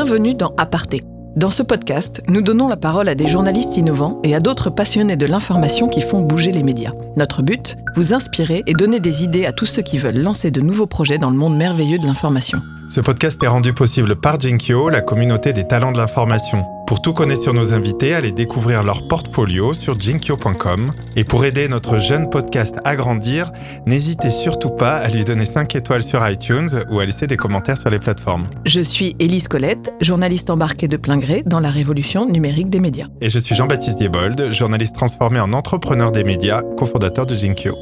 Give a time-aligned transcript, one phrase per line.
[0.00, 1.02] Bienvenue dans Aparté.
[1.34, 5.16] Dans ce podcast, nous donnons la parole à des journalistes innovants et à d'autres passionnés
[5.16, 6.92] de l'information qui font bouger les médias.
[7.16, 10.60] Notre but Vous inspirer et donner des idées à tous ceux qui veulent lancer de
[10.60, 12.62] nouveaux projets dans le monde merveilleux de l'information.
[12.88, 16.64] Ce podcast est rendu possible par Jinkyo, la communauté des talents de l'information.
[16.88, 20.94] Pour tout connaître sur nos invités, allez découvrir leur portfolio sur jinkyo.com.
[21.16, 23.52] Et pour aider notre jeune podcast à grandir,
[23.84, 27.76] n'hésitez surtout pas à lui donner 5 étoiles sur iTunes ou à laisser des commentaires
[27.76, 28.46] sur les plateformes.
[28.64, 33.08] Je suis Élise Colette, journaliste embarquée de plein gré dans la révolution numérique des médias.
[33.20, 37.74] Et je suis Jean-Baptiste Diebold, journaliste transformé en entrepreneur des médias, cofondateur de Jinkyo.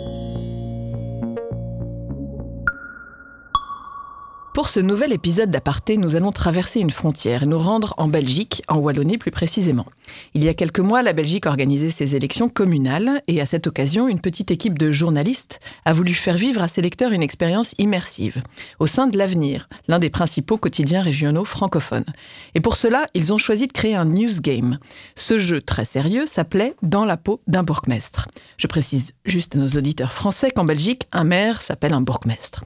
[4.56, 8.62] Pour ce nouvel épisode d'Aparté, nous allons traverser une frontière et nous rendre en Belgique,
[8.69, 9.84] en Wallonie plus précisément.
[10.34, 14.09] Il y a quelques mois, la Belgique organisait ses élections communales et à cette occasion,
[14.09, 18.43] une petite équipe de journalistes a voulu faire vivre à ses lecteurs une expérience immersive
[18.79, 22.04] au sein de l'Avenir, l'un des principaux quotidiens régionaux francophones.
[22.54, 24.79] Et pour cela, ils ont choisi de créer un news game.
[25.15, 28.29] Ce jeu très sérieux s'appelait Dans la peau d'un bourgmestre.
[28.59, 32.65] Je précise juste à nos auditeurs français qu'en Belgique, un maire s'appelle un bourgmestre.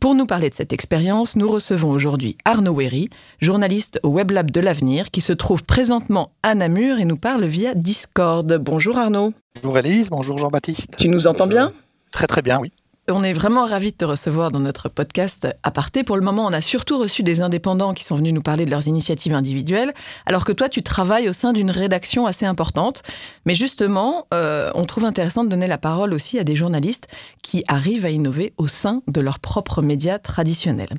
[0.00, 4.60] Pour nous parler de cette expérience, nous recevons aujourd'hui Arnaud Wery, journaliste au Weblab de
[4.60, 8.56] l'Avenir, qui se trouve présentement à Namur et nous parle via Discord.
[8.58, 9.34] Bonjour Arnaud.
[9.56, 10.96] Bonjour Elise, bonjour Jean-Baptiste.
[10.96, 11.72] Tu nous entends bien?
[12.10, 12.72] Très très bien, oui.
[13.12, 16.04] On est vraiment ravis de te recevoir dans notre podcast aparté.
[16.04, 18.70] Pour le moment, on a surtout reçu des indépendants qui sont venus nous parler de
[18.70, 19.92] leurs initiatives individuelles,
[20.26, 23.02] alors que toi, tu travailles au sein d'une rédaction assez importante.
[23.46, 27.08] Mais justement, euh, on trouve intéressant de donner la parole aussi à des journalistes
[27.42, 30.94] qui arrivent à innover au sein de leurs propres médias traditionnels.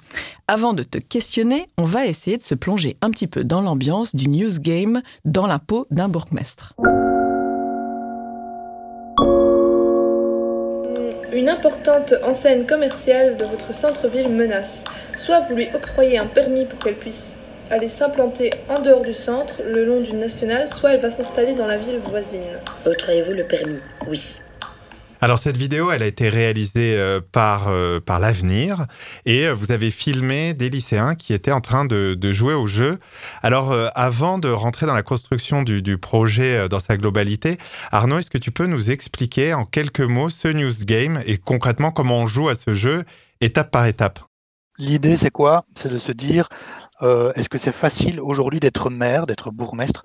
[0.47, 4.15] Avant de te questionner, on va essayer de se plonger un petit peu dans l'ambiance
[4.15, 6.73] du news game dans la peau d'un bourgmestre.
[11.33, 14.83] Une importante enseigne commerciale de votre centre-ville menace.
[15.17, 17.33] Soit vous lui octroyez un permis pour qu'elle puisse
[17.69, 21.67] aller s'implanter en dehors du centre, le long d'une nationale, soit elle va s'installer dans
[21.67, 22.41] la ville voisine.
[22.85, 23.79] Octroyez-vous le permis?
[24.09, 24.39] Oui.
[25.23, 28.87] Alors cette vidéo, elle a été réalisée euh, par, euh, par l'avenir.
[29.27, 32.97] Et euh, vous avez filmé des lycéens qui étaient en train de, jouer au jeu.
[33.43, 37.57] Alors avant de rentrer dans la construction du, du projet dans sa globalité,
[37.91, 41.91] Arnaud, est-ce que tu peux nous expliquer en quelques mots ce news game et concrètement
[41.91, 43.03] comment on joue à ce jeu
[43.41, 44.19] étape par étape?
[44.77, 45.63] L'idée, c'est quoi?
[45.75, 46.49] C'est de se dire,
[47.01, 50.03] est-ce que c'est facile aujourd'hui d'être maire, d'être bourgmestre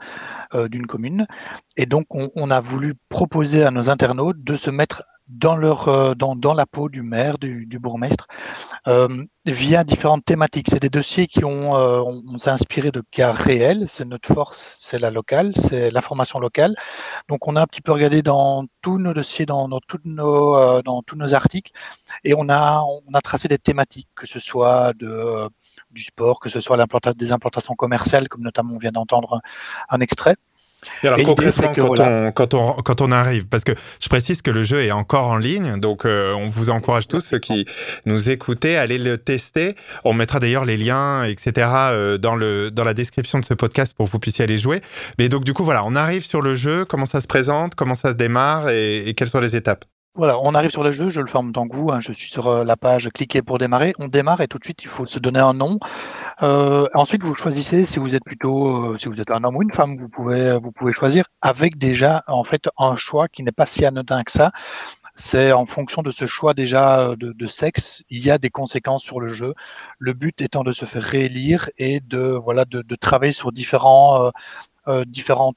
[0.70, 1.26] d'une commune?
[1.76, 6.14] Et donc, on, a voulu proposer à nos internautes de se mettre dans, leur, euh,
[6.14, 8.26] dans, la peau du maire, du, bourgmestre,
[8.86, 10.68] euh, via différentes thématiques.
[10.70, 13.86] C'est des dossiers qui ont, euh, on, s'est inspiré de cas réels.
[13.88, 16.74] C'est notre force, c'est la locale, c'est l'information locale.
[17.28, 20.56] Donc, on a un petit peu regardé dans tous nos dossiers, dans, dans, tous nos,
[20.56, 21.72] euh, dans tous nos articles,
[22.24, 25.48] et on a, on a tracé des thématiques, que ce soit de
[25.96, 26.78] du sport, que ce soit
[27.16, 29.40] des implantations commerciales, comme notamment on vient d'entendre
[29.88, 30.36] un extrait.
[31.02, 34.50] Et alors concrètement, quand, on, quand, on, quand on arrive, parce que je précise que
[34.50, 37.66] le jeu est encore en ligne, donc euh, on vous encourage tous, ceux qui
[38.04, 39.74] nous écoutez, à aller le tester.
[40.04, 43.94] On mettra d'ailleurs les liens, etc., euh, dans, le, dans la description de ce podcast
[43.96, 44.80] pour que vous puissiez aller jouer.
[45.18, 47.94] Mais donc du coup, voilà, on arrive sur le jeu, comment ça se présente, comment
[47.94, 48.68] ça se démarre?
[48.68, 49.84] Et quelles sont les étapes?
[50.16, 52.31] Voilà, on arrive sur le jeu, je le forme tant que vous, hein, je suis
[52.31, 55.04] sur euh, la page cliquer pour démarrer, on démarre et tout de suite il faut
[55.04, 55.78] se donner un nom.
[56.43, 60.09] Euh, ensuite vous choisissez si vous êtes plutôt, euh, un homme ou une femme, vous
[60.09, 60.59] pouvez,
[60.94, 64.53] choisir avec déjà en fait un choix qui n'est pas si anodin que ça.
[65.15, 69.21] C'est en fonction de ce choix déjà de, sexe, il y a des conséquences sur
[69.21, 69.54] le jeu.
[69.98, 72.38] Le but étant de se faire réélire et de,
[73.00, 74.31] travailler sur différents
[75.06, 75.54] différents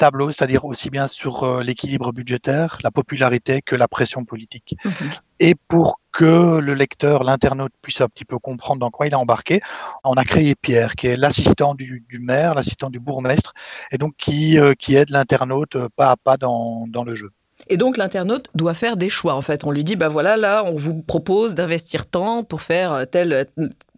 [0.00, 4.74] tableau, c'est-à-dire aussi bien sur euh, l'équilibre budgétaire, la popularité que la pression politique.
[4.84, 5.10] Mhm.
[5.40, 9.18] Et pour que le lecteur, l'internaute puisse un petit peu comprendre dans quoi il a
[9.18, 9.60] embarqué,
[10.02, 13.52] on a créé Pierre, qui est l'assistant du, maire, l'assistant du bourgmestre,
[13.92, 17.30] et donc qui, euh, qui aide l'internaute euh, pas à pas dans, dans le jeu.
[17.68, 19.34] Et donc l'internaute doit faire des choix.
[19.34, 23.04] En fait, on lui dit bah voilà là, on vous propose d'investir tant pour faire
[23.12, 23.46] tel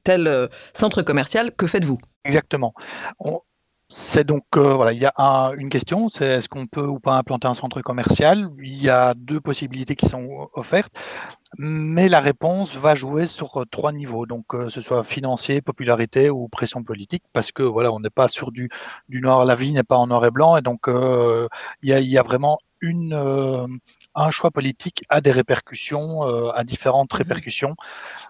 [0.03, 1.53] tel centre commercial.
[1.53, 1.99] Que faites-vous?
[2.25, 2.75] Exactement.
[3.21, 3.41] On,
[3.95, 7.15] c'est donc, euh, voilà, il y a une question, c'est est-ce qu'on peut ou pas
[7.19, 8.51] implanter un centre commercial?
[8.63, 10.95] Il y a deux possibilités qui sont offertes,
[11.59, 15.61] mais la réponse va jouer sur euh, trois niveaux, donc que euh, ce soit financier,
[15.61, 18.71] popularité ou pression politique, parce que voilà, on n'est pas sur du,
[19.11, 21.49] du noir, la vie n'est pas en noir et blanc, et donc il,
[21.83, 23.79] y a, y a, vraiment une,
[24.15, 27.77] un choix politique a des répercussions, euh, a différentes mmh répercussions.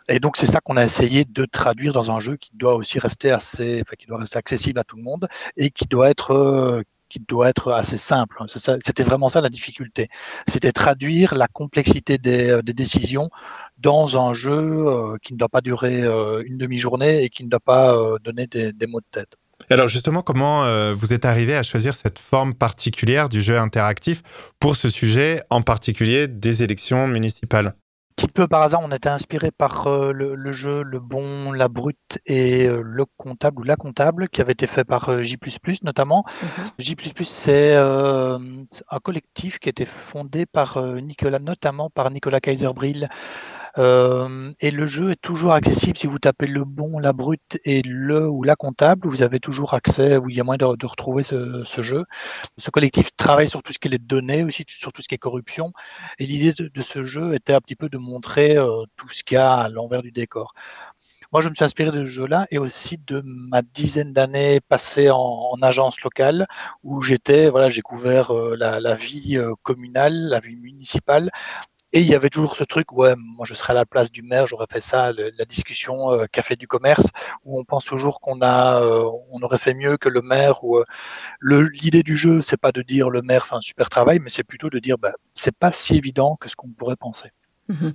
[0.09, 2.99] Et donc, c'est ça qu'on a essayé de traduire dans un jeu qui doit aussi
[2.99, 6.33] rester assez, enfin, qui doit rester accessible à tout le monde et qui doit être,
[6.33, 8.43] euh, qui doit être assez simple.
[8.47, 10.09] C'était vraiment ça la difficulté.
[10.49, 13.31] C'était traduire la complexité des, euh, des, décisions
[13.79, 14.87] dans un jeu
[15.23, 16.03] qui ne doit pas durer
[16.47, 19.37] une demi-journée et qui ne doit pas donner des, des mots de tête.
[19.73, 24.23] Alors justement, comment euh, vous êtes arrivé à choisir cette forme particulière du jeu interactif
[24.61, 27.75] pour ce sujet, en particulier des élections municipales?
[28.15, 32.19] Petit peu par hasard, on était inspiré par euh, le, jeu Le Bon, La Brute
[32.27, 35.39] et euh, Le Comptable ou La Comptable qui avait été fait par J++
[35.83, 36.27] notamment.
[36.43, 36.49] Mhm.
[36.79, 43.09] J++ c'est un collectif qui a été fondé par Nicolas, notamment par Nicolas Kaiserbril,
[43.79, 47.83] euh, et le jeu est toujours accessible si vous tapez le bon, la brute et
[47.83, 49.09] le ou la comptable.
[49.09, 52.05] Vous avez toujours accès, où il y a moyen de, retrouver ce, jeu.
[52.59, 55.15] Ce collectif travaille sur tout ce qui est les données, aussi sur tout ce qui
[55.15, 55.73] est corruption.
[56.19, 59.37] Et l'idée de, ce jeu était un petit peu de montrer euh, tout ce qu'il
[59.37, 60.55] y a à l'envers du décor.
[61.33, 65.09] Moi, je me suis inspiré de ce jeu-là et aussi de ma dizaine d'années passées
[65.11, 66.47] en, agence locale
[66.83, 71.31] où j'étais, voilà, j'ai couvert euh, la, la, vie communale, la vie municipale,
[71.93, 74.23] et il y avait toujours ce truc, ouais, moi je serais à la place du
[74.23, 77.07] maire, j'aurais fait ça, la discussion euh, café du commerce,
[77.45, 80.65] où on pense toujours qu'on a, euh, on aurait fait mieux que le maire.
[80.65, 80.85] Ou euh,
[81.43, 84.43] l'idée du jeu, c'est pas de dire le maire fait un super travail, mais c'est
[84.43, 87.29] plutôt de dire, bah, c'est pas si évident que ce qu'on pourrait penser.
[87.69, 87.93] Mhm.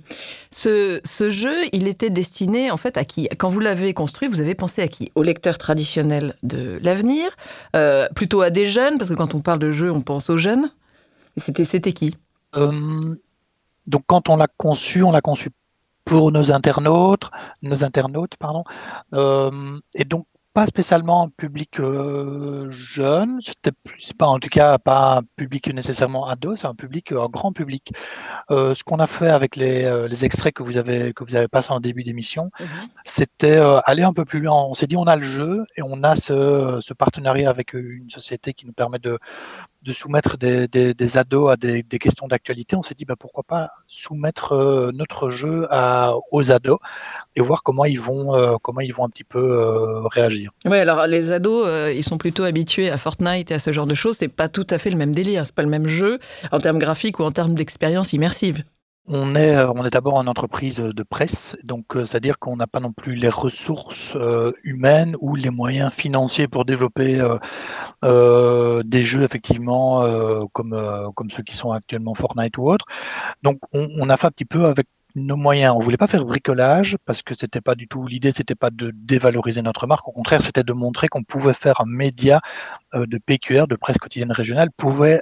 [0.52, 3.28] Ce, ce, jeu, il était destiné en fait à qui?
[3.36, 5.10] Quand vous l'avez construit, vous avez pensé à qui?
[5.16, 7.30] Aux lecteurs traditionnels de l'avenir,
[8.14, 10.70] plutôt à des jeunes, parce que quand on parle de jeu, on pense aux jeunes.
[11.36, 12.14] C'était c'était qui?
[13.88, 15.50] Donc quand on l'a conçu, on l'a conçu
[16.04, 17.30] pour nos internautes,
[17.62, 18.64] nos internautes, pardon.
[19.14, 23.76] Euh, et donc pas spécialement un public euh, jeune, c'était
[24.16, 27.92] pas en tout cas pas un public nécessairement ado, c'est un public, un grand public.
[28.50, 31.48] Euh, ce qu'on a fait avec les, les, extraits que vous avez que vous avez
[31.48, 32.66] passé en début d'émission, mhm.
[33.04, 34.64] c'était aller un peu plus loin.
[34.64, 38.10] On s'est dit on a le jeu et on a ce, ce partenariat avec une
[38.10, 39.18] société qui nous permet de
[39.84, 44.52] de soumettre des, ados à des, questions d'actualité, on s'est dit bah, pourquoi pas soumettre
[44.52, 45.66] euh, notre jeu
[46.32, 46.78] aux ados
[47.36, 50.50] et voir comment ils vont, euh, comment ils vont un petit peu euh, réagir.
[50.64, 53.94] Oui, alors les ados, ils sont plutôt habitués à Fortnite et à ce genre de
[53.94, 54.16] choses.
[54.18, 56.18] C'est pas tout à fait le même délire, c'est pas le même jeu
[56.50, 58.64] en termes graphiques ou en termes d'expérience immersive.
[59.10, 62.66] On est, euh, on est d'abord une entreprise de presse, donc euh, c'est-à-dire qu'on n'a
[62.66, 67.26] pas non plus les ressources euh, humaines ou les moyens financiers pour développer
[68.02, 70.02] des jeux effectivement
[70.52, 72.84] comme, comme ceux qui sont actuellement Fortnite ou autres.
[73.42, 75.74] Donc on, a fait un petit peu avec nos moyens.
[75.76, 78.92] On voulait pas faire bricolage parce que c'était pas du tout l'idée, c'était pas de
[78.94, 80.06] dévaloriser notre marque.
[80.06, 82.40] Au contraire, c'était de montrer qu'on pouvait faire un média
[82.94, 85.20] de PQR, de presse quotidienne régionale, pouvait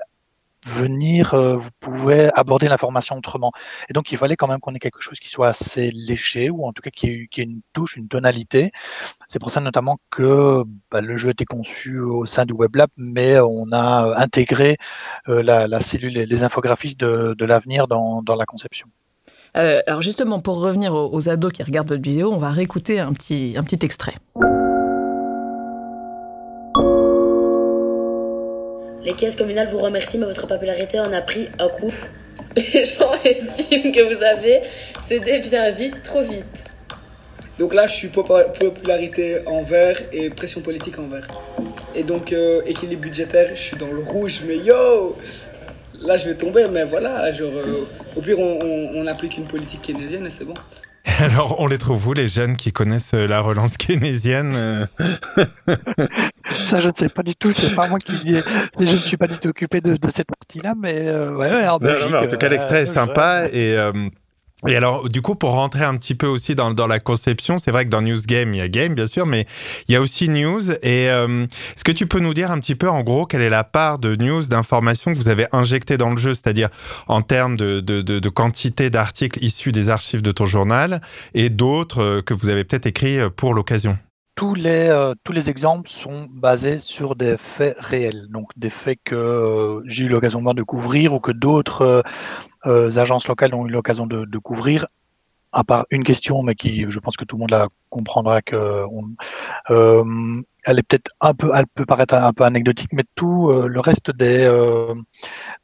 [0.67, 3.53] venir, euh, vous pouvez aborder l'information autrement.
[3.89, 6.67] Et donc, il fallait quand même qu'on ait quelque chose qui soit assez léché, ou
[6.67, 8.71] en tout cas qui ait, une touche, une tonalité.
[9.29, 12.91] C'est pour ça notamment que bah, le jeu était conçu au sein du Web Lab,
[12.97, 14.77] mais on a intégré
[15.29, 18.89] euh, la, cellule, les infographistes de, l'avenir dans, la conception.
[19.57, 23.13] Euh, alors justement, pour revenir aux, ados qui regardent votre vidéo, on va réécouter un
[23.13, 24.15] petit extrait.
[29.07, 31.95] Les caisses communales vous remercient, mais votre popularité en a pris un coup.
[32.57, 34.63] Les gens estiment que vous avez
[35.01, 36.65] cédé bien vite, trop vite.
[37.57, 41.29] Donc là, je suis popularité en vert et pression politique en vert.
[41.95, 45.17] Et donc, euh, équilibre budgétaire, je suis dans le rouge, mais yo
[46.01, 47.87] Là, je vais tomber, mais voilà, genre, euh,
[48.17, 48.59] au pire, on,
[48.93, 50.55] on applique une politique keynésienne et c'est bon.
[51.19, 54.87] Alors, on les trouve où, les jeunes qui connaissent euh, la relance keynésienne euh
[56.51, 57.53] Ça, je ne sais pas du tout.
[57.55, 58.33] C'est pas moi qui.
[58.79, 61.77] Je ne suis pas du tout occupé de, cette partie-là, mais euh, ouais, ouais, en,
[61.77, 63.77] en tout cas, l'extrait est sympa et.
[64.67, 67.85] Et alors, du coup, pour rentrer un petit peu aussi dans, la conception, c'est vrai
[67.85, 69.47] que dans News Game, il y a Game, bien sûr, mais
[69.87, 70.71] il y a aussi News.
[70.83, 73.51] Et euh, est-ce que tu peux nous dire un petit peu, en gros, quelle est
[73.51, 76.71] la part de news, d'informations que vous avez injectées dans le jeu, c'est-à-dire
[77.07, 81.03] en termes de, de, de, de quantité d'articles issus des archives de ton journal
[81.35, 83.99] et d'autres euh, que vous avez peut-être écrits euh, pour l'occasion?
[84.37, 89.01] Tous les, euh, tous les exemples sont basés sur des faits réels, donc des faits
[89.03, 92.05] que euh, j'ai eu l'occasion de couvrir ou que d'autres
[92.67, 94.87] euh, agences locales ont eu l'occasion de, de, couvrir,
[95.53, 98.85] à part une question, mais qui, je pense que tout le monde la comprendra que
[100.67, 104.11] elle est peut-être un peu, elle peut paraître un peu anecdotique, mais tout le reste
[104.11, 104.47] des,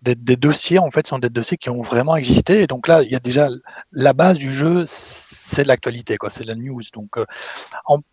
[0.01, 2.63] des, des, dossiers en fait sont des dossiers qui ont vraiment existé.
[2.63, 3.49] Et donc là, il y a déjà
[3.93, 4.85] la base du jeu
[5.53, 6.83] c'est l'actualité, quoi, c'est la news.
[6.95, 7.27] Donc, euh,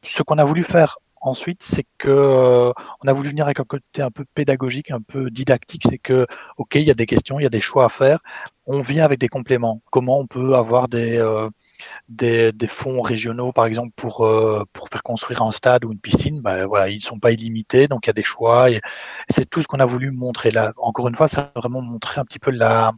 [0.03, 2.72] ce qu'on a voulu faire ensuite, c'est que euh,
[3.03, 5.84] on a voulu venir avec un côté un peu pédagogique, un peu didactique.
[5.89, 6.27] C'est que,
[6.58, 8.19] ok, il y a des questions, il y a des choix à faire.
[8.67, 9.81] On vient avec des compléments.
[9.91, 11.17] Comment on peut avoir des
[12.24, 14.28] euh, des, fonds régionaux, par exemple, pour,
[14.74, 17.88] pour faire construire un stade ou une piscine, ben, voilà, ils ne sont pas illimités,
[17.88, 18.68] donc il y a des choix.
[19.30, 20.74] C'est tout ce qu'on a voulu montrer là.
[20.78, 22.92] Encore une fois, ça a vraiment montré un petit peu la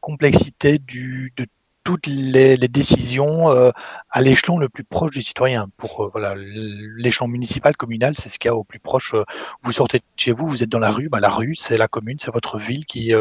[0.00, 1.46] complexité du, de
[1.84, 3.70] toutes les, décisions euh,
[4.10, 5.68] à l'échelon le plus proche du citoyen.
[5.76, 9.14] Pour voilà, l'échelon municipal, communal, c'est ce qu'il y a au plus proche.
[9.62, 11.88] vous sortez de chez vous, vous êtes dans la rue, bah, la rue, c'est la
[11.88, 13.12] commune, c'est votre ville qui,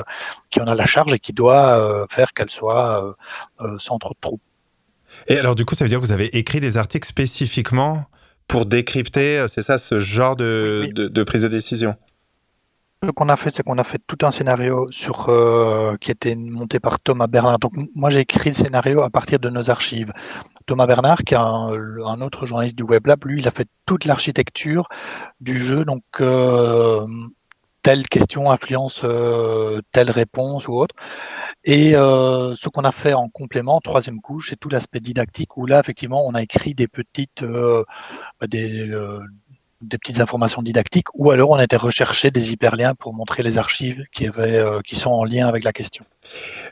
[0.50, 3.16] qui en a la charge et qui doit faire qu'elle soit
[3.80, 4.42] sans trop de troupes.
[5.27, 8.06] Et alors, du coup, ça veut dire que vous avez écrit des articles spécifiquement
[8.48, 11.96] pour décrypter, c'est ça, ce genre de, de prise de décision?
[13.03, 16.36] Ce qu'on a fait, c'est qu'on a fait tout un scénario sur, euh, qui était
[16.36, 17.60] monté par Thomas Bernard.
[17.60, 20.13] Donc, moi, j'ai écrit le scénario à partir de nos archives.
[20.68, 24.06] Thomas Bernard, qui est un, autre journaliste du Web Lab, lui, il a fait toute
[24.06, 24.88] l'architecture
[25.42, 25.84] du jeu.
[25.84, 27.06] Donc, euh,
[27.84, 30.96] telle question influence euh, telle réponse ou autre.
[31.66, 35.80] Et ce qu'on a fait en complément, troisième couche, c'est tout l'aspect didactique où là,
[35.80, 37.44] effectivement, on a écrit des petites,
[38.42, 38.92] des,
[39.88, 43.58] des petites informations didactiques, ou alors on a été rechercher des hyperliens pour montrer les
[43.58, 46.06] archives qui, avaient, euh, qui sont en lien avec la question.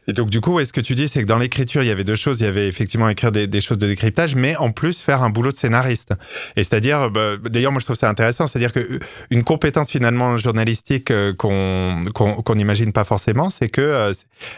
[0.07, 1.91] Et donc, du coup, est ce que tu dis, c'est que dans l'écriture, il y
[1.91, 2.39] avait deux choses.
[2.39, 5.51] Il y avait effectivement écrire des, choses de décryptage, mais en plus faire un boulot
[5.51, 6.13] de scénariste.
[6.55, 8.47] Et c'est-à-dire, bah, d'ailleurs, moi, je trouve ça intéressant.
[8.47, 14.13] C'est-à-dire qu'une compétence finalement journalistique euh, qu'on n'imagine pas forcément, c'est que euh,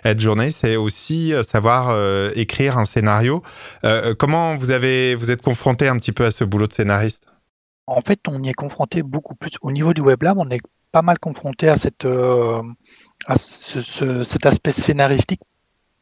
[0.05, 1.97] être journaliste, c'est aussi savoir
[2.35, 3.41] écrire un scénario.
[4.17, 7.23] comment vous avez, vous êtes confronté un petit peu à ce boulot de scénariste?
[7.87, 9.51] En fait, on y est confronté beaucoup plus.
[9.61, 10.61] Au niveau du Web Lab, on est
[10.91, 12.61] pas mal confronté à, cette, euh,
[13.27, 15.41] à cet aspect scénaristique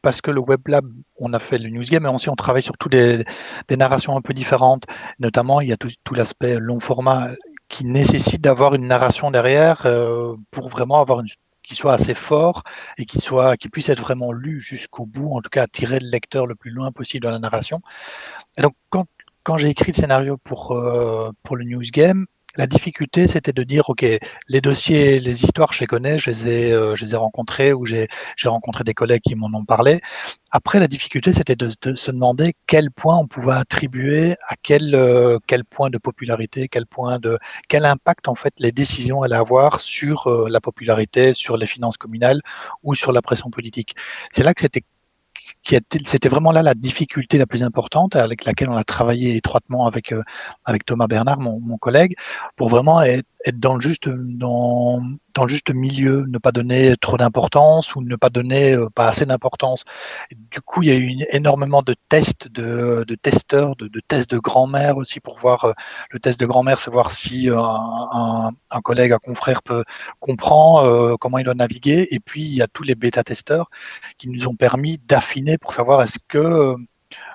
[0.02, 0.84] parce que le Web Lab,
[1.18, 3.24] on a fait le News Game, mais aussi on travaille sur des,
[3.68, 4.84] des narrations un peu différentes.
[5.20, 7.30] Notamment, il y a tout, l'aspect long format
[7.68, 11.28] qui nécessite d'avoir une narration derrière euh, pour vraiment avoir une
[11.62, 12.64] qui soit assez fort
[12.98, 16.08] et qui soit qui puisse être vraiment lu jusqu'au bout, en tout cas attirer le
[16.08, 17.80] lecteur le plus loin possible dans la narration.
[18.58, 19.06] Et donc quand
[19.42, 23.62] quand j'ai écrit le scénario pour, euh, pour le News Game, la difficulté, c'était de
[23.62, 24.04] dire, OK,
[24.48, 27.72] les dossiers, les histoires, je les connais, je les ai, euh, je les ai rencontrés
[27.72, 28.08] ou j'ai
[28.44, 30.02] rencontré des collègues qui m'en ont parlé.
[30.50, 35.38] Après, la difficulté, c'était de, se demander quel point on pouvait attribuer à quel, euh,
[35.46, 39.80] quel point de popularité, quel point de, quel impact, en fait, les décisions allaient avoir
[39.80, 42.42] sur la popularité, sur les finances communales
[42.82, 43.96] ou sur la pression politique.
[44.30, 44.84] C'est là que c'était
[45.64, 50.12] c'était vraiment là la difficulté la plus importante avec laquelle on a travaillé étroitement avec
[50.12, 50.22] euh,
[50.64, 52.14] avec Thomas Bernard, mon, mon collègue,
[52.56, 55.02] pour vraiment être, être dans le juste dans,
[55.34, 59.26] dans juste milieu, ne pas donner trop d'importance ou ne pas donner euh, pas assez
[59.26, 59.84] d'importance.
[60.30, 64.96] Du coup, il y a eu énormément de tests de, testeurs, de, tests de grand-mère
[64.96, 65.72] aussi pour voir euh,
[66.10, 69.84] le test de grand-mère, c'est voir si un, un, collègue, un confrère peut
[70.20, 72.08] comprend comment il doit naviguer.
[72.10, 73.70] Et puis il y a tous les bêta-testeurs
[74.18, 76.76] qui nous ont permis d'affiner pour savoir est-ce que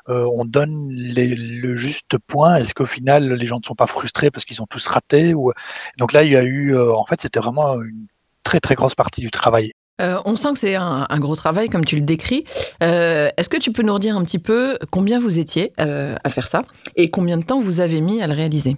[0.10, 4.32] euh, on donne le juste point Est-ce qu'au final, les gens ne sont pas frustrés
[4.32, 5.52] parce qu'ils ont tous raté ou...
[5.98, 8.08] Donc là, il y a eu, euh, en fait, c'était vraiment une
[8.44, 9.72] très très grosse partie du travail.
[10.00, 12.44] Euh, on sent que c'est un, gros travail, comme tu le décris.
[12.82, 16.62] Est-ce que tu peux nous redire un petit peu combien vous étiez à faire ça
[16.96, 18.78] et combien de temps vous avez mis à le réaliser?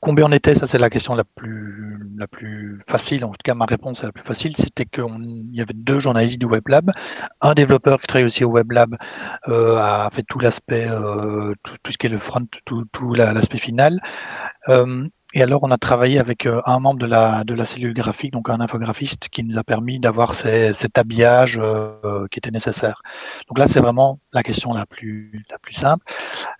[0.00, 3.54] Combien on était, ça c'est la question la plus, la plus facile, en tout cas
[3.54, 6.92] ma réponse est la plus facile, c'était qu'il y avait deux journalistes du Web Lab,
[7.40, 8.96] un développeur qui travaille aussi au Web Lab
[9.48, 13.58] euh, a fait tout l'aspect, euh, tout, ce qui est le front, tout, tout l'aspect
[13.58, 13.98] final,
[14.68, 17.92] euh, et alors, on a travaillé avec euh, un membre de la, de la cellule
[17.92, 23.02] graphique, donc un infographiste, qui nous a permis d'avoir cet habillage euh, qui était nécessaire.
[23.46, 26.02] Donc là, c'est vraiment la question la plus, la plus simple.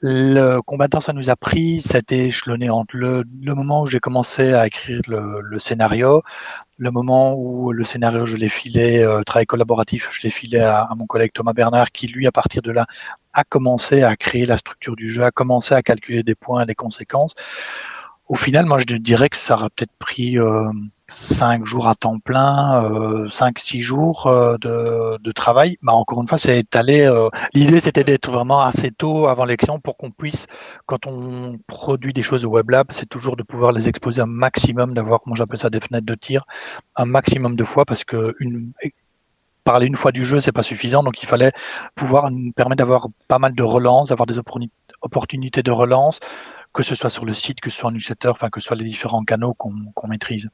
[0.02, 4.52] Le combattant, ça nous a pris, été échelonné entre le, le moment où j'ai commencé
[4.52, 6.22] à écrire le, le, scénario,
[6.76, 10.82] le moment où le scénario, je l'ai filé, euh, travail collaboratif, je l'ai filé à,
[10.82, 12.84] à, mon collègue Thomas Bernard, qui lui, à partir de là,
[13.32, 16.74] a commencé à créer la structure du jeu, a commencé à calculer des points, des
[16.74, 17.34] conséquences.
[18.28, 20.70] Au final, moi, je dirais que ça aurait peut-être pris euh,
[21.08, 25.78] cinq jours à temps plein, euh, cinq, six jours euh, de, travail.
[25.82, 27.02] Mais encore une fois, c'est étalé.
[27.02, 30.46] Euh, l'idée, c'était d'être vraiment assez tôt avant l'élection pour qu'on puisse,
[30.86, 34.26] quand on produit des choses au Web Lab, c'est toujours de pouvoir les exposer un
[34.26, 36.44] maximum, d'avoir, comment j'appelle ça, des fenêtres de tir,
[36.96, 38.34] un maximum de fois, parce que
[39.64, 41.02] parler une fois du jeu, c'est pas suffisant.
[41.02, 41.52] Donc, il fallait
[41.94, 44.38] pouvoir nous permettre d'avoir pas mal de relances, d'avoir des
[45.02, 46.20] opportunités de relance,
[46.78, 48.76] que ce soit sur le site, que ce soit en newsletter, enfin que ce soit
[48.76, 50.48] les différents canaux qu'on maîtrise.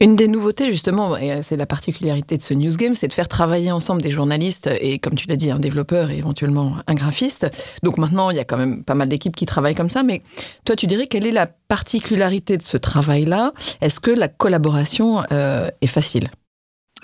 [0.00, 3.28] Une des nouveautés justement, et c'est la particularité de ce news game, c'est de faire
[3.28, 7.48] travailler ensemble des journalistes et comme tu l'as dit, un développeur et éventuellement un graphiste.
[7.84, 10.02] Donc maintenant, il y a quand même pas mal d'équipes qui travaillent comme ça.
[10.02, 10.22] Mais
[10.64, 13.52] toi, tu dirais quelle est la particularité de ce travail-là?
[13.80, 16.28] Est-ce que la collaboration euh, est facile?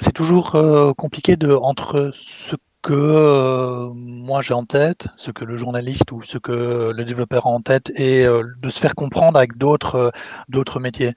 [0.00, 5.45] C'est toujours euh, compliqué de entre ce que euh, moi j'ai en tête, ce que
[5.45, 8.95] le journaliste ou ce que le développeur a en tête, et euh, de se faire
[8.95, 10.11] comprendre avec d'autres euh,
[10.50, 11.14] d'autres métiers.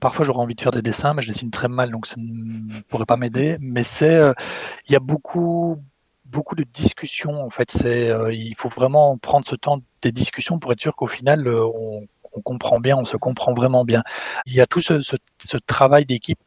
[0.00, 2.80] parfois j'aurais envie de faire des dessins, mais je dessine très mal, donc ça ne
[2.88, 3.58] pourrait pas m'aider.
[3.60, 4.18] Mais c'est,
[4.88, 5.78] il y a beaucoup
[6.24, 7.44] beaucoup de discussions.
[7.44, 11.06] En fait, c'est il faut vraiment prendre ce temps des discussions pour être sûr qu'au
[11.06, 12.06] final on,
[12.42, 14.02] comprend bien, on se comprend vraiment bien.
[14.46, 16.40] Il y a tout ce, ce travail d'équipe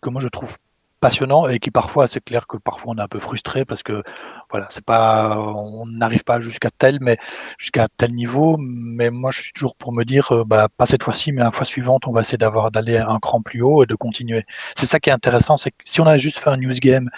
[0.00, 0.56] que moi je trouve
[1.02, 4.02] passionnant et qui parfois, c'est clair que parfois on est un peu frustré parce que
[4.50, 7.18] voilà, c'est pas, on n'arrive pas jusqu'à tel, mais
[7.58, 8.56] jusqu'à tel niveau.
[8.58, 11.50] Mais moi, je suis toujours pour me dire, euh, bah, pas cette fois-ci, mais la
[11.50, 14.44] fois suivante, on va essayer d'avoir d'aller un cran plus haut et de continuer.
[14.76, 17.10] C'est ça qui est intéressant, c'est que si on avait juste fait un news game,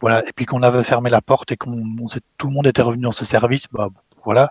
[0.00, 1.96] voilà, et puis qu'on avait fermé la porte et qu'on
[2.38, 3.88] tout le monde était revenu dans ce service, bah,
[4.24, 4.50] voilà.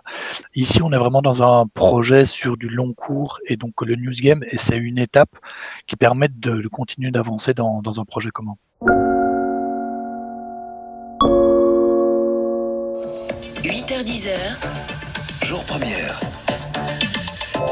[0.54, 4.12] Ici, on est vraiment dans un projet sur du long cours et donc le news
[4.12, 5.30] game, et c'est une étape
[5.86, 8.56] qui permet de, continuer d'avancer dans un projet commun.
[13.62, 14.34] 8h10h.
[15.44, 16.20] Jour première.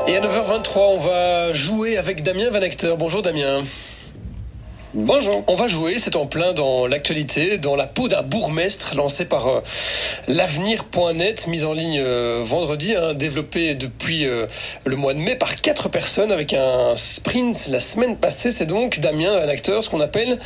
[0.07, 2.97] Et à 9h23, on va jouer avec Damien Van Acteur.
[2.97, 3.65] Bonjour Damien.
[4.95, 5.43] Bonjour.
[5.47, 9.49] On va jouer, c'est en plein dans l'actualité, dans la peau d'un bourgmestre lancé par
[9.49, 9.61] euh,
[10.29, 14.47] l'avenir.net, mise en ligne euh, vendredi, hein, développé depuis euh,
[14.85, 18.53] le mois de mai par quatre personnes avec un sprint la semaine passée.
[18.53, 20.39] C'est donc Damien, un acteur, ce qu'on appelle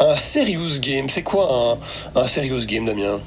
[0.00, 1.08] un serious game.
[1.08, 1.78] C'est quoi
[2.16, 3.20] un, un serious game, Damien?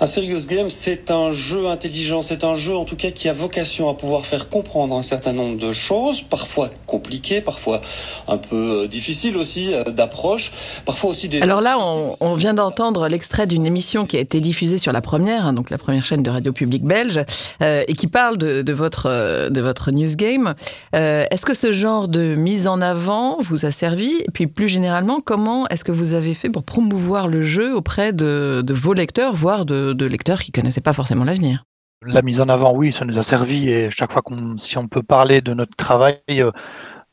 [0.00, 3.32] Un serious game, c'est un jeu intelligent, c'est un jeu en tout cas qui a
[3.32, 7.80] vocation à pouvoir faire comprendre un certain nombre de choses, parfois compliquées, parfois
[8.28, 10.52] un peu euh, difficiles aussi euh, d'approche,
[10.84, 11.40] parfois aussi des...
[11.40, 15.46] Alors là, on, vient d'entendre l'extrait d'une émission qui a été diffusée sur la première,
[15.46, 17.20] hein, donc la première chaîne de radio publique belge,
[17.62, 20.54] euh, et qui parle de, votre, de votre news game.
[20.92, 24.12] est-ce que ce genre de mise en avant vous a servi?
[24.26, 28.12] Et puis plus généralement, comment est-ce que vous avez fait pour promouvoir le jeu auprès
[28.12, 31.64] de, de vos lecteurs, voire de de, lecteurs qui connaissaient pas forcément l'avenir.
[32.06, 34.88] La mise en avant, oui, ça nous a servi et chaque fois qu'on, si on
[34.88, 36.50] peut parler de notre travail, euh,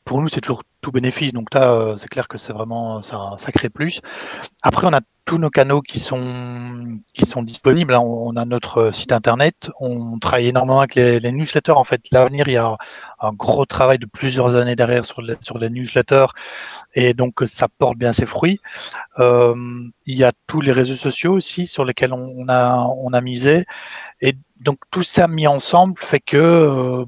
[0.04, 1.32] pour nous, c'est toujours tout bénéfice.
[1.32, 4.00] Donc là, euh, c'est clair que c'est vraiment un sacré plus.
[4.62, 7.94] Après, on a tous nos canaux qui sont qui sont disponibles.
[7.94, 8.00] Hein.
[8.00, 9.70] On a notre site internet.
[9.80, 11.72] On travaille énormément avec les, newsletters.
[11.72, 12.76] En fait, l'avenir, il y a
[13.20, 16.26] un gros travail de plusieurs années derrière sur les, sur les newsletters,
[16.94, 18.60] et donc ça porte bien ses fruits.
[19.18, 19.54] Euh,
[20.06, 23.64] il y a tous les réseaux sociaux aussi sur lesquels on, a on a misé,
[24.20, 27.04] et donc tout ça mis ensemble fait que euh,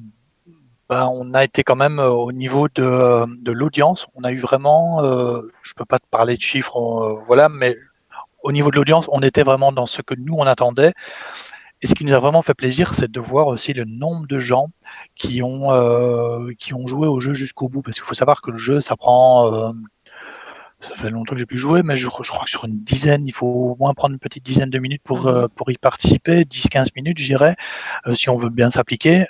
[0.89, 4.07] ben, on a été quand même euh, au niveau de, de l'audience.
[4.15, 7.75] On a eu vraiment, euh, je peux pas te parler de chiffres, euh, voilà, mais
[8.45, 10.93] au niveau de l'audience, on était vraiment dans ce que nous on attendait.
[11.83, 14.39] Et ce qui nous a vraiment fait plaisir, c'est de voir aussi le nombre de
[14.39, 14.69] gens
[15.17, 17.83] qui ont euh, qui ont joué au jeu jusqu'au bout.
[17.83, 19.75] Parce qu'il faut savoir que le jeu, ça prend
[20.81, 23.27] ça fait longtemps que j'ai pu jouer, mais je, je, crois que sur une dizaine,
[23.27, 25.49] il faut au moins prendre une petite dizaine de minutes pour, mmh.
[25.57, 27.57] pour y participer, 10-15 minutes, je dirais,
[28.15, 29.25] si on veut bien s'appliquer.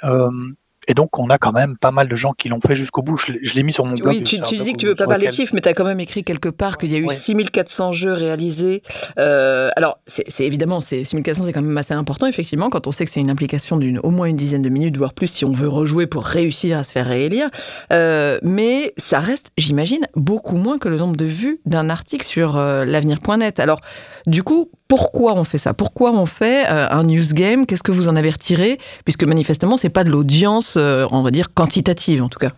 [0.89, 3.17] Et donc, on a quand même pas mal de gens qui l'ont fait jusqu'au bout.
[3.17, 4.15] Je, l'ai mis sur mon blog.
[4.15, 5.85] Oui, tu, tu dis que tu veux pas parler de chiffres, mais tu as quand
[5.85, 8.83] même écrit quelque part qu'il y a eu 6400 jeux réalisés.
[9.19, 13.11] Euh, alors, c'est évidemment, 6400, c'est quand même assez important, effectivement, quand on sait que
[13.11, 15.69] c'est une implication d'une au moins une dizaine de minutes, voire plus, si on veut
[15.69, 17.49] rejouer pour réussir à se faire réélire.
[17.93, 22.57] Euh, mais ça reste, j'imagine, beaucoup moins que le nombre de vues d'un article sur
[22.57, 23.61] euh, l'avenir.net.
[23.61, 23.81] Alors,
[24.27, 25.75] du coup, pourquoi on fait ça?
[25.75, 27.67] Pourquoi on fait euh, un news game?
[27.67, 28.79] Qu'est-ce que vous en avez retiré?
[29.05, 32.51] Puisque manifestement, c'est pas de l'audience, euh, on va dire, quantitative en tout cas.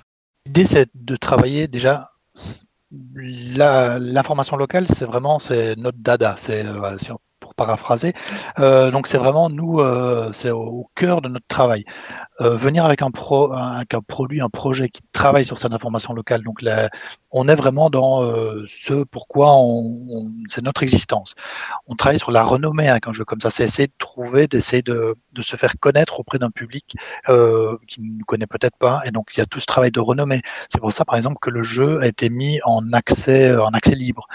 [0.47, 2.11] L'idée, c'est de travailler déjà.
[3.15, 6.35] L'information locale, c'est vraiment c'est notre dada.
[6.39, 6.97] C'est euh,
[7.57, 8.13] paraphraser.
[8.59, 9.81] donc c'est vraiment nous,
[10.33, 11.85] c'est au, cœur de notre travail.
[12.41, 16.43] venir avec un, pro, un, produit, un projet qui travaille sur cette information locale.
[16.43, 16.61] Donc
[17.31, 18.23] on est vraiment dans
[18.67, 19.57] ce pourquoi
[20.49, 21.35] c'est notre existence.
[21.87, 23.51] On travaille sur la renommée avec un jeu comme ça.
[23.51, 26.97] C'est essayer de trouver, d'essayer de, de, se faire connaître auprès d'un public
[27.89, 29.03] qui ne nous connaît peut-être pas.
[29.07, 30.41] Et donc il y a tout ce travail de renommée.
[30.69, 33.95] C'est pour ça par exemple que le jeu a été mis en accès, en accès
[33.95, 34.27] libre.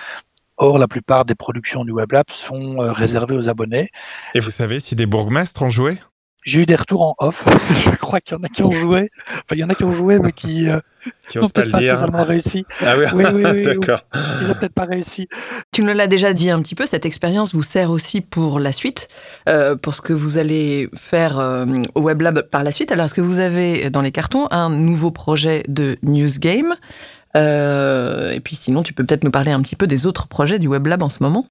[0.63, 3.89] Or, la plupart des productions du Web Lab sont euh, réservées aux abonnés.
[4.35, 5.97] Et vous savez si des bourgmestres ont joué?
[6.43, 7.43] J'ai eu des retours en off.
[7.83, 9.09] je crois qu'il y en a qui ont joué.
[9.27, 10.79] Enfin, il y en a qui ont joué, mais qui euh,
[11.27, 12.63] qui n'ont peut-être pas, spécialement réussi.
[12.79, 14.01] Ah oui, oui, oui, oui d'accord.
[14.13, 15.27] Ils n'ont peut-être pas réussi.
[15.71, 16.85] Tu me l'as déjà dit un petit peu.
[16.85, 19.07] Cette expérience vous sert aussi pour la suite,
[19.49, 22.91] euh, pour ce que vous allez faire euh, au Web Lab par la suite.
[22.91, 26.75] Alors, est-ce que vous avez dans les cartons un nouveau projet de news game?
[27.35, 30.67] Et puis sinon, tu peux peut-être nous parler un petit peu des autres projets du
[30.67, 31.45] Web Lab en ce moment?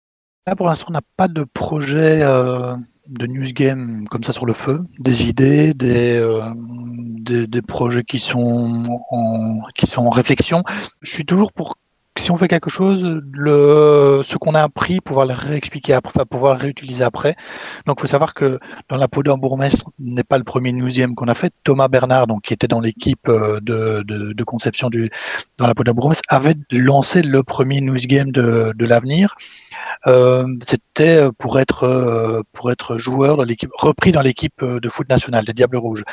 [0.46, 2.74] Là, pour l'instant, on n'a pas de projet euh,
[3.08, 4.80] de news game comme ça sur le feu.
[4.98, 10.62] Des idées, des, euh, des, projets qui sont, en, qui sont en réflexion.
[11.02, 11.76] Je suis toujours pour
[12.20, 16.54] si on fait quelque chose, ce qu'on a appris, pouvoir le réexpliquer après, enfin, pouvoir
[16.54, 17.34] le réutiliser après.
[17.86, 21.14] Donc, il faut savoir que dans la peau d'un bourgmestre n'est pas le premier newsiem
[21.14, 21.52] qu'on a fait.
[21.64, 24.90] Thomas Bernard, donc, qui était dans l'équipe euh, de, conception
[25.58, 29.34] dans la peau d'un bourgmestre, avait lancé le premier news game de, de l'avenir.
[30.06, 35.08] Euh, C'était pour être, euh, pour être joueur dans l'équipe, repris dans l'équipe de foot
[35.08, 36.04] nationale des Diables Rouges.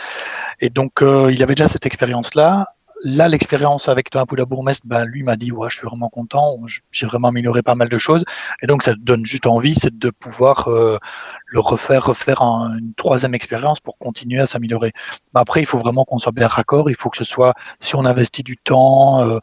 [0.59, 2.67] Et donc, euh, il avait déjà cette expérience-là
[3.03, 6.57] là, l'expérience avec Thomas Poula Bourgmestre, ben, lui m'a dit ouais, je suis vraiment content,
[6.91, 8.25] j'ai vraiment amélioré pas mal de choses.
[8.61, 10.97] Et donc, ça donne juste envie, c'est de pouvoir euh,
[11.45, 14.91] le refaire, refaire une troisième expérience pour continuer à s'améliorer.
[15.33, 16.89] Mais après, il faut vraiment qu'on soit bien raccord.
[16.89, 19.39] Il faut que ce soit, si on investit du temps euh,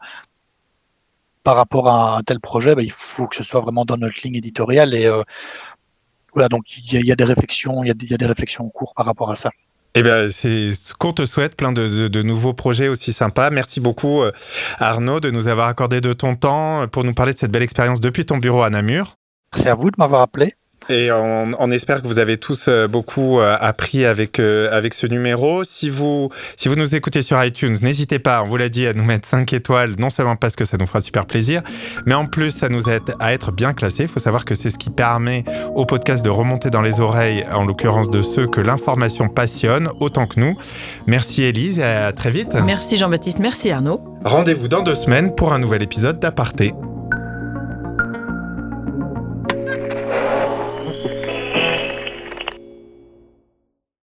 [1.43, 4.21] par rapport à un tel projet, ben, il faut que ce soit vraiment dans notre
[4.23, 4.93] ligne éditoriale.
[4.93, 5.23] Et euh,
[6.33, 9.05] voilà, donc il y, a des réflexions, il y a des réflexions en cours par
[9.05, 9.51] rapport à ça.
[9.95, 13.49] Eh bien, c'est ce qu'on te souhaite, plein de, nouveaux projets aussi sympas.
[13.49, 14.21] Merci beaucoup,
[14.79, 18.01] Arnaud, de nous avoir accordé de ton temps pour nous parler de cette belle expérience
[18.01, 19.15] depuis ton bureau à Namur.
[19.53, 20.53] Merci à vous de m'avoir appelé.
[20.89, 24.93] Et on, on, espère que vous avez tous euh, beaucoup euh, appris avec, euh, avec
[24.93, 25.63] ce numéro.
[25.63, 28.93] Si vous, si vous nous écoutez sur iTunes, n'hésitez pas, on vous l'a dit, à
[28.93, 31.63] nous mettre 5 étoiles, non seulement parce que ça nous fera super plaisir,
[32.05, 34.03] mais en plus, ça nous aide à être bien classés.
[34.03, 35.43] Il faut savoir que c'est ce qui permet
[35.75, 40.27] au podcast de remonter dans les oreilles, en l'occurrence de ceux que l'information passionne autant
[40.27, 40.55] que nous.
[41.07, 42.53] Merci Élise et à très vite.
[42.63, 44.01] Merci Jean-Baptiste, merci Arnaud.
[44.23, 46.73] Rendez-vous dans deux semaines pour un nouvel épisode d'Aparté.